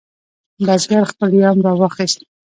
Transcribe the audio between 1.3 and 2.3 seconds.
یوم راواخست.